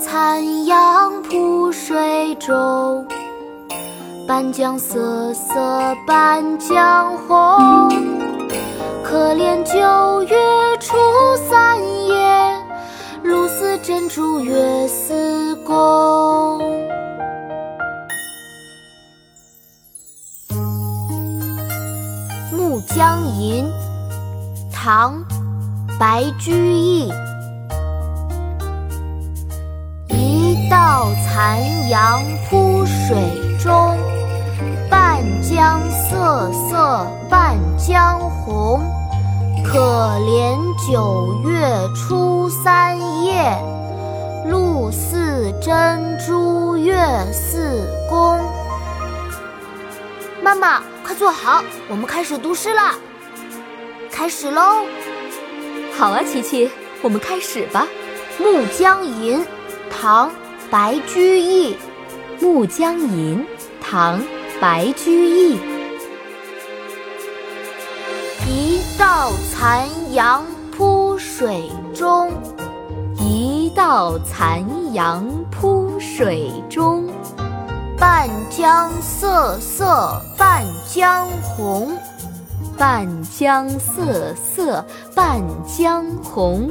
[0.00, 3.06] 残阳铺水中。
[4.26, 7.90] 半江瑟瑟半江红，
[9.04, 10.38] 可怜九月
[10.78, 10.96] 初
[11.50, 12.56] 三夜，
[13.24, 15.76] 露似真珠月似弓。
[22.56, 23.64] 《暮江吟》
[24.72, 25.18] 唐·
[25.98, 27.12] 白居易。
[31.32, 33.16] 残阳铺水
[33.56, 33.96] 中，
[34.90, 38.82] 半江瑟瑟半江红。
[39.64, 39.78] 可
[40.26, 40.58] 怜
[40.90, 43.56] 九月初三夜，
[44.48, 46.96] 露似真珠月
[47.32, 48.40] 似弓。
[50.42, 52.96] 妈妈，快坐好，我们开始读诗了。
[54.10, 54.84] 开始喽！
[55.96, 56.68] 好啊，琪琪，
[57.02, 57.86] 我们开始吧。
[58.42, 59.38] 《暮江吟》
[59.88, 60.28] 唐·
[60.70, 61.74] 白居易。
[62.40, 63.38] 《暮江吟》
[63.82, 64.20] 唐·
[64.60, 65.58] 白居易。
[68.46, 72.30] 一道残阳铺水中，
[73.18, 77.08] 一道残阳铺水中。
[77.98, 81.90] 半江瑟瑟半江红，
[82.78, 84.84] 半江瑟瑟
[85.16, 86.70] 半江红。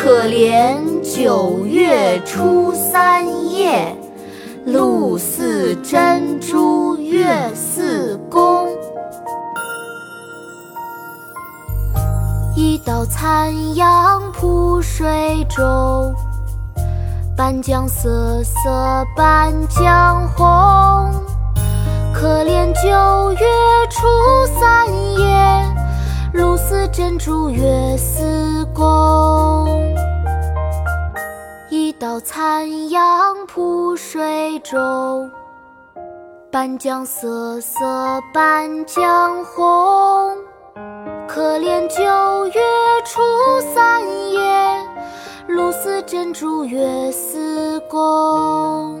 [0.00, 3.92] 可怜九月初三夜，
[4.64, 8.68] 露似真珠月似弓。
[12.54, 16.14] 一道残阳铺水中。
[17.36, 21.07] 半江瑟瑟半江红，
[26.98, 29.68] 珍珠月似弓。
[31.70, 35.30] 一道残阳铺水中，
[36.50, 40.36] 半江瑟瑟半江红，
[41.28, 42.02] 可怜九
[42.48, 42.60] 月
[43.04, 43.20] 初
[43.72, 44.84] 三夜。
[45.46, 49.00] 露似真珠月似弓。